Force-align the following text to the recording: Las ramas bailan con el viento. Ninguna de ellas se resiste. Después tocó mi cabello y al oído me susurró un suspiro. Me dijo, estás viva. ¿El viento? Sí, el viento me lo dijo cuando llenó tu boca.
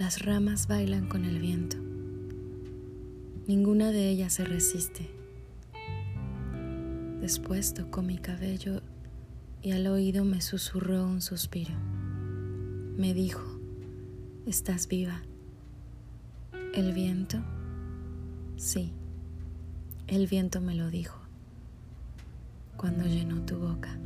Las 0.00 0.24
ramas 0.24 0.66
bailan 0.66 1.08
con 1.08 1.26
el 1.26 1.40
viento. 1.40 1.76
Ninguna 3.46 3.90
de 3.90 4.08
ellas 4.08 4.32
se 4.32 4.46
resiste. 4.46 5.10
Después 7.20 7.74
tocó 7.74 8.00
mi 8.00 8.16
cabello 8.16 8.80
y 9.60 9.72
al 9.72 9.86
oído 9.88 10.24
me 10.24 10.40
susurró 10.40 11.04
un 11.04 11.20
suspiro. 11.20 11.74
Me 12.96 13.12
dijo, 13.12 13.42
estás 14.46 14.88
viva. 14.88 15.20
¿El 16.72 16.94
viento? 16.94 17.36
Sí, 18.56 18.94
el 20.06 20.26
viento 20.26 20.62
me 20.62 20.76
lo 20.76 20.88
dijo 20.88 21.20
cuando 22.78 23.04
llenó 23.04 23.42
tu 23.42 23.58
boca. 23.58 23.98